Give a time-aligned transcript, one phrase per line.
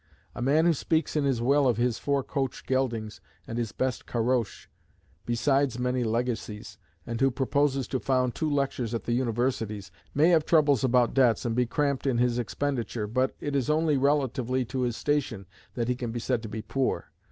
[0.33, 4.07] A man who speaks in his will of his "four coach geldings and his best
[4.07, 4.65] caroache,"
[5.27, 10.43] besides many legacies, and who proposes to found two lectures at the universities, may have
[10.43, 14.81] troubles about debts and be cramped in his expenditure, but it is only relatively to
[14.81, 15.45] his station
[15.75, 17.11] that he can be said to be poor.